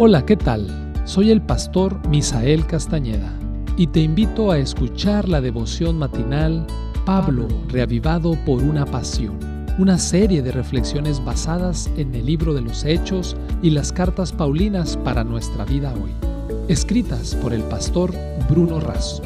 Hola, 0.00 0.24
¿qué 0.24 0.36
tal? 0.36 0.92
Soy 1.06 1.32
el 1.32 1.42
pastor 1.42 2.06
Misael 2.06 2.64
Castañeda 2.64 3.36
y 3.76 3.88
te 3.88 3.98
invito 3.98 4.52
a 4.52 4.58
escuchar 4.58 5.28
la 5.28 5.40
devoción 5.40 5.98
matinal 5.98 6.64
Pablo, 7.04 7.48
reavivado 7.66 8.38
por 8.46 8.62
una 8.62 8.86
pasión, 8.86 9.40
una 9.76 9.98
serie 9.98 10.40
de 10.40 10.52
reflexiones 10.52 11.24
basadas 11.24 11.90
en 11.96 12.14
el 12.14 12.26
libro 12.26 12.54
de 12.54 12.60
los 12.60 12.84
Hechos 12.84 13.36
y 13.60 13.70
las 13.70 13.90
cartas 13.90 14.32
Paulinas 14.32 14.96
para 14.98 15.24
nuestra 15.24 15.64
vida 15.64 15.92
hoy, 15.92 16.12
escritas 16.68 17.34
por 17.34 17.52
el 17.52 17.64
pastor 17.64 18.14
Bruno 18.48 18.78
Razo. 18.78 19.24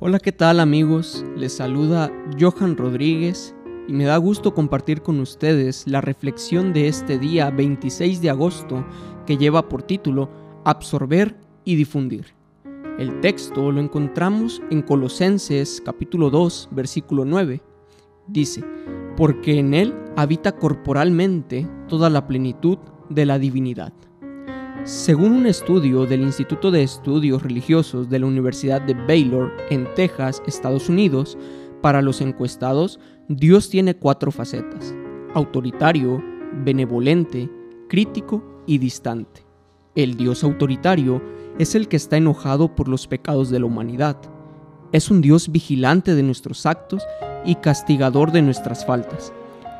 Hola, 0.00 0.20
¿qué 0.20 0.32
tal 0.32 0.58
amigos? 0.58 1.22
Les 1.36 1.54
saluda 1.54 2.10
Johan 2.40 2.78
Rodríguez 2.78 3.54
y 3.88 3.94
me 3.94 4.04
da 4.04 4.18
gusto 4.18 4.54
compartir 4.54 5.02
con 5.02 5.18
ustedes 5.18 5.86
la 5.86 6.02
reflexión 6.02 6.72
de 6.74 6.88
este 6.88 7.18
día 7.18 7.50
26 7.50 8.20
de 8.20 8.30
agosto 8.30 8.86
que 9.26 9.38
lleva 9.38 9.68
por 9.68 9.82
título 9.82 10.28
Absorber 10.64 11.34
y 11.64 11.74
difundir. 11.74 12.34
El 12.98 13.20
texto 13.20 13.72
lo 13.72 13.80
encontramos 13.80 14.60
en 14.70 14.82
Colosenses 14.82 15.82
capítulo 15.82 16.28
2 16.28 16.68
versículo 16.72 17.24
9. 17.24 17.62
Dice, 18.26 18.62
porque 19.16 19.58
en 19.58 19.72
él 19.72 19.94
habita 20.16 20.52
corporalmente 20.52 21.66
toda 21.88 22.10
la 22.10 22.26
plenitud 22.26 22.78
de 23.08 23.24
la 23.24 23.38
divinidad. 23.38 23.92
Según 24.84 25.32
un 25.32 25.46
estudio 25.46 26.06
del 26.06 26.20
Instituto 26.20 26.70
de 26.70 26.82
Estudios 26.82 27.42
Religiosos 27.42 28.08
de 28.08 28.18
la 28.18 28.26
Universidad 28.26 28.80
de 28.82 28.94
Baylor 28.94 29.50
en 29.70 29.86
Texas, 29.94 30.42
Estados 30.46 30.88
Unidos, 30.88 31.36
para 31.80 32.02
los 32.02 32.20
encuestados, 32.20 32.98
Dios 33.28 33.70
tiene 33.70 33.96
cuatro 33.96 34.30
facetas, 34.30 34.94
autoritario, 35.34 36.22
benevolente, 36.64 37.50
crítico 37.88 38.42
y 38.66 38.78
distante. 38.78 39.44
El 39.94 40.16
Dios 40.16 40.44
autoritario 40.44 41.22
es 41.58 41.74
el 41.74 41.88
que 41.88 41.96
está 41.96 42.16
enojado 42.16 42.74
por 42.74 42.88
los 42.88 43.06
pecados 43.06 43.50
de 43.50 43.58
la 43.58 43.66
humanidad. 43.66 44.16
Es 44.92 45.10
un 45.10 45.20
Dios 45.20 45.50
vigilante 45.50 46.14
de 46.14 46.22
nuestros 46.22 46.66
actos 46.66 47.02
y 47.44 47.56
castigador 47.56 48.32
de 48.32 48.42
nuestras 48.42 48.86
faltas. 48.86 49.32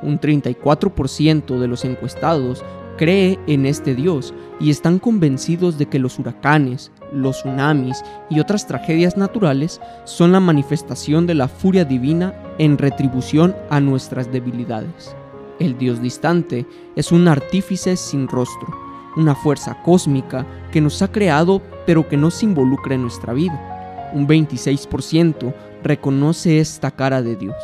Un 0.02 0.20
34% 0.20 1.58
de 1.58 1.68
los 1.68 1.84
encuestados 1.84 2.64
cree 2.98 3.38
en 3.46 3.64
este 3.64 3.94
Dios 3.94 4.34
y 4.60 4.68
están 4.68 4.98
convencidos 4.98 5.78
de 5.78 5.86
que 5.86 5.98
los 5.98 6.18
huracanes, 6.18 6.92
los 7.12 7.38
tsunamis 7.38 8.04
y 8.28 8.40
otras 8.40 8.66
tragedias 8.66 9.16
naturales 9.16 9.80
son 10.04 10.32
la 10.32 10.40
manifestación 10.40 11.26
de 11.26 11.34
la 11.34 11.48
furia 11.48 11.86
divina 11.86 12.34
en 12.58 12.76
retribución 12.76 13.56
a 13.70 13.80
nuestras 13.80 14.30
debilidades. 14.30 15.16
El 15.58 15.78
Dios 15.78 16.02
distante 16.02 16.66
es 16.96 17.10
un 17.10 17.28
artífice 17.28 17.96
sin 17.96 18.28
rostro, 18.28 18.68
una 19.16 19.34
fuerza 19.34 19.80
cósmica 19.82 20.44
que 20.70 20.80
nos 20.80 21.00
ha 21.00 21.10
creado 21.10 21.62
pero 21.86 22.06
que 22.06 22.18
no 22.18 22.30
se 22.30 22.44
involucra 22.44 22.96
en 22.96 23.02
nuestra 23.02 23.32
vida. 23.32 24.10
Un 24.12 24.26
26% 24.28 25.54
reconoce 25.82 26.58
esta 26.58 26.90
cara 26.90 27.22
de 27.22 27.36
Dios. 27.36 27.56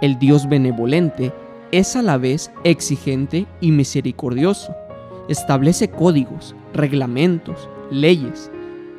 El 0.00 0.18
Dios 0.18 0.48
benevolente 0.48 1.32
es 1.72 1.96
a 1.96 2.02
la 2.02 2.18
vez 2.18 2.50
exigente 2.64 3.46
y 3.60 3.72
misericordioso. 3.72 4.74
Establece 5.28 5.90
códigos, 5.90 6.54
reglamentos, 6.72 7.68
leyes, 7.90 8.50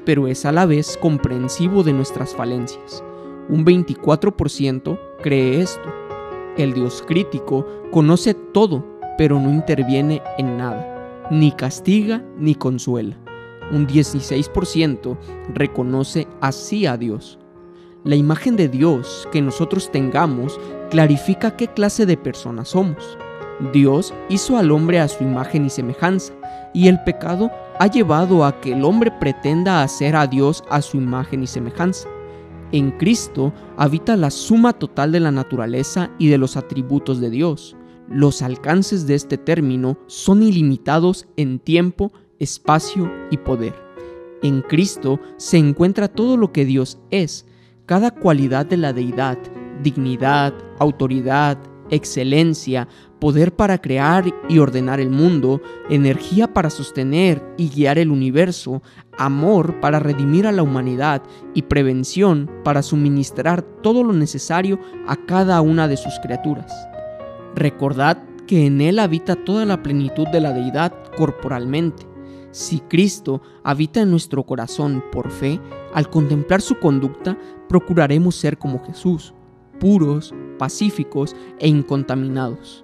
pero 0.05 0.27
es 0.27 0.45
a 0.45 0.51
la 0.51 0.65
vez 0.65 0.97
comprensivo 1.01 1.83
de 1.83 1.93
nuestras 1.93 2.35
falencias. 2.35 3.03
Un 3.49 3.65
24% 3.65 4.99
cree 5.21 5.61
esto. 5.61 5.93
El 6.57 6.73
Dios 6.73 7.03
crítico 7.07 7.65
conoce 7.91 8.33
todo, 8.33 8.85
pero 9.17 9.39
no 9.39 9.49
interviene 9.49 10.21
en 10.37 10.57
nada, 10.57 11.27
ni 11.31 11.51
castiga 11.51 12.23
ni 12.37 12.53
consuela. 12.53 13.17
Un 13.71 13.87
16% 13.87 15.17
reconoce 15.53 16.27
así 16.41 16.85
a 16.85 16.97
Dios. 16.97 17.39
La 18.03 18.15
imagen 18.15 18.55
de 18.55 18.67
Dios 18.67 19.27
que 19.31 19.41
nosotros 19.41 19.91
tengamos 19.91 20.59
clarifica 20.89 21.55
qué 21.55 21.67
clase 21.67 22.05
de 22.05 22.17
personas 22.17 22.69
somos. 22.69 23.17
Dios 23.73 24.13
hizo 24.29 24.57
al 24.57 24.71
hombre 24.71 24.99
a 24.99 25.07
su 25.07 25.23
imagen 25.23 25.65
y 25.65 25.69
semejanza, 25.69 26.33
y 26.73 26.87
el 26.87 27.01
pecado 27.03 27.51
ha 27.79 27.87
llevado 27.87 28.45
a 28.45 28.59
que 28.61 28.73
el 28.73 28.83
hombre 28.83 29.11
pretenda 29.11 29.83
hacer 29.83 30.15
a 30.15 30.27
Dios 30.27 30.63
a 30.69 30.81
su 30.81 30.97
imagen 30.97 31.43
y 31.43 31.47
semejanza. 31.47 32.07
En 32.71 32.91
Cristo 32.91 33.51
habita 33.77 34.15
la 34.15 34.29
suma 34.29 34.73
total 34.73 35.11
de 35.11 35.19
la 35.19 35.31
naturaleza 35.31 36.11
y 36.19 36.27
de 36.27 36.37
los 36.37 36.55
atributos 36.55 37.19
de 37.19 37.29
Dios. 37.29 37.75
Los 38.07 38.41
alcances 38.41 39.07
de 39.07 39.15
este 39.15 39.37
término 39.37 39.97
son 40.07 40.43
ilimitados 40.43 41.27
en 41.35 41.59
tiempo, 41.59 42.11
espacio 42.39 43.11
y 43.31 43.37
poder. 43.37 43.73
En 44.41 44.61
Cristo 44.61 45.19
se 45.37 45.57
encuentra 45.57 46.07
todo 46.07 46.37
lo 46.37 46.53
que 46.53 46.65
Dios 46.65 46.99
es, 47.11 47.45
cada 47.85 48.11
cualidad 48.11 48.65
de 48.65 48.77
la 48.77 48.93
deidad, 48.93 49.37
dignidad, 49.81 50.53
autoridad, 50.79 51.57
excelencia, 51.89 52.87
poder 53.19 53.55
para 53.55 53.79
crear 53.79 54.25
y 54.47 54.59
ordenar 54.59 54.99
el 54.99 55.09
mundo, 55.09 55.61
energía 55.89 56.53
para 56.53 56.69
sostener 56.69 57.43
y 57.57 57.69
guiar 57.69 57.97
el 57.97 58.11
universo, 58.11 58.81
amor 59.17 59.79
para 59.81 59.99
redimir 59.99 60.47
a 60.47 60.51
la 60.51 60.63
humanidad 60.63 61.21
y 61.53 61.63
prevención 61.63 62.49
para 62.63 62.81
suministrar 62.81 63.61
todo 63.61 64.03
lo 64.03 64.13
necesario 64.13 64.79
a 65.07 65.15
cada 65.15 65.61
una 65.61 65.87
de 65.87 65.97
sus 65.97 66.17
criaturas. 66.19 66.71
Recordad 67.55 68.23
que 68.47 68.65
en 68.65 68.81
Él 68.81 68.99
habita 68.99 69.35
toda 69.35 69.65
la 69.65 69.83
plenitud 69.83 70.27
de 70.29 70.41
la 70.41 70.53
deidad 70.53 70.93
corporalmente. 71.17 72.07
Si 72.51 72.79
Cristo 72.79 73.41
habita 73.63 74.01
en 74.01 74.09
nuestro 74.09 74.43
corazón 74.43 75.03
por 75.11 75.29
fe, 75.29 75.59
al 75.93 76.09
contemplar 76.09 76.61
su 76.61 76.79
conducta, 76.79 77.37
procuraremos 77.67 78.35
ser 78.35 78.57
como 78.57 78.83
Jesús, 78.83 79.35
puros, 79.79 80.33
pacíficos 80.57 81.35
e 81.59 81.67
incontaminados. 81.67 82.83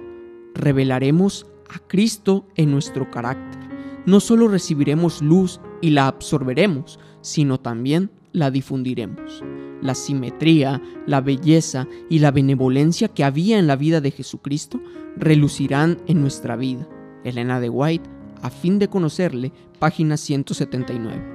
Revelaremos 0.54 1.46
a 1.70 1.80
Cristo 1.80 2.46
en 2.56 2.72
nuestro 2.72 3.12
carácter. 3.12 3.62
No 4.06 4.20
solo 4.20 4.48
recibiremos 4.48 5.22
luz 5.22 5.60
y 5.82 5.92
la 5.92 6.08
absorberemos, 6.08 7.00
sino 7.22 7.60
también 7.60 8.12
la 8.32 8.52
difundiremos. 8.52 9.44
La 9.82 9.96
simetría, 9.96 10.82
la 11.06 11.22
belleza 11.22 11.88
y 12.10 12.20
la 12.20 12.32
benevolencia 12.32 13.08
que 13.08 13.24
había 13.24 13.60
en 13.60 13.68
la 13.68 13.76
vida 13.76 14.02
de 14.02 14.12
Jesucristo 14.12 14.80
relucirán 15.18 15.98
en 16.08 16.22
nuestra 16.22 16.56
vida. 16.56 16.88
Elena 17.24 17.60
de 17.60 17.70
White, 17.70 18.10
a 18.42 18.50
fin 18.50 18.80
de 18.80 18.88
conocerle, 18.88 19.52
página 19.80 20.18
179. 20.18 21.35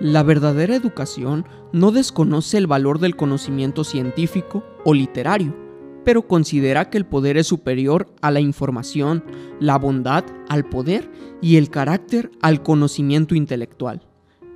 La 0.00 0.22
verdadera 0.22 0.76
educación 0.76 1.44
no 1.72 1.90
desconoce 1.90 2.56
el 2.56 2.68
valor 2.68 3.00
del 3.00 3.16
conocimiento 3.16 3.82
científico 3.82 4.62
o 4.84 4.94
literario, 4.94 5.56
pero 6.04 6.28
considera 6.28 6.88
que 6.88 6.98
el 6.98 7.04
poder 7.04 7.36
es 7.36 7.48
superior 7.48 8.06
a 8.22 8.30
la 8.30 8.38
información, 8.38 9.24
la 9.58 9.76
bondad 9.76 10.24
al 10.48 10.64
poder 10.68 11.10
y 11.42 11.56
el 11.56 11.68
carácter 11.68 12.30
al 12.42 12.62
conocimiento 12.62 13.34
intelectual. 13.34 14.06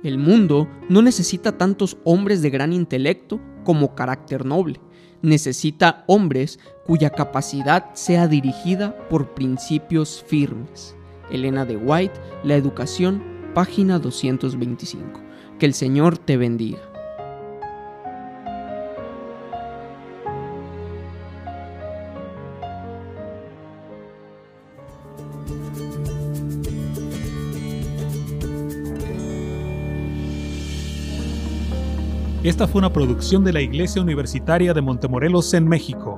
El 0.01 0.17
mundo 0.17 0.69
no 0.87 1.01
necesita 1.01 1.57
tantos 1.57 1.97
hombres 2.05 2.41
de 2.41 2.49
gran 2.49 2.71
intelecto 2.71 3.41
como 3.65 3.95
carácter 3.95 4.45
noble. 4.45 4.79
Necesita 5.21 6.05
hombres 6.07 6.57
cuya 6.85 7.09
capacidad 7.09 7.93
sea 7.95 8.29
dirigida 8.29 8.97
por 9.09 9.33
principios 9.33 10.23
firmes. 10.25 10.95
Elena 11.29 11.65
de 11.65 11.75
White, 11.75 12.19
La 12.45 12.55
Educación, 12.55 13.21
página 13.53 13.99
225. 13.99 15.22
Que 15.63 15.67
el 15.67 15.73
Señor 15.73 16.17
te 16.17 16.35
bendiga. 16.35 16.79
Esta 32.43 32.67
fue 32.67 32.79
una 32.79 32.91
producción 32.91 33.45
de 33.45 33.53
la 33.53 33.61
Iglesia 33.61 34.01
Universitaria 34.01 34.73
de 34.73 34.81
Montemorelos 34.81 35.53
en 35.53 35.65
México. 35.65 36.17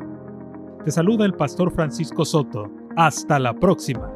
Te 0.83 0.89
saluda 0.89 1.24
el 1.24 1.36
pastor 1.36 1.71
Francisco 1.71 2.25
Soto. 2.25 2.68
Hasta 2.98 3.38
la 3.38 3.53
próxima. 3.53 4.14